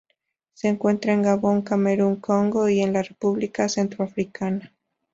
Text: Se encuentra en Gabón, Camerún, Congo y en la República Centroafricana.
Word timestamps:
Se 0.55 0.67
encuentra 0.67 1.13
en 1.13 1.21
Gabón, 1.21 1.61
Camerún, 1.61 2.15
Congo 2.15 2.67
y 2.69 2.79
en 2.79 2.91
la 2.93 3.03
República 3.03 3.69
Centroafricana. 3.69 4.73